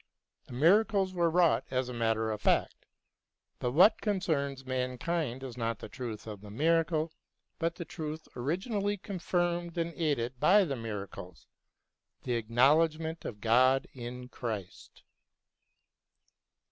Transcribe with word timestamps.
The 0.47 0.53
miracles 0.53 1.13
were 1.13 1.29
wrought 1.29 1.69
BROWNING 1.69 1.77
AND 1.77 1.87
LESSING 1.87 1.99
239 1.99 2.17
as 2.17 2.17
a 2.17 2.17
matter 2.17 2.31
of 2.31 2.41
fact; 2.71 2.85
but 3.59 3.71
what 3.73 4.01
concerns 4.01 4.65
mankind 4.65 5.43
is 5.43 5.55
not 5.57 5.77
the 5.77 5.89
truth 5.89 6.25
of 6.25 6.41
the 6.41 6.49
miracles, 6.49 7.15
but 7.59 7.75
the 7.75 7.85
truth 7.85 8.27
originally 8.35 8.97
confirmed 8.97 9.77
and 9.77 9.93
aided 9.93 10.39
by 10.39 10.63
the 10.65 10.75
miracles— 10.75 11.45
the 12.23 12.33
acknowledgment 12.33 13.25
of 13.25 13.41
God 13.41 13.85
in 13.93 14.27
Christ. 14.27 15.03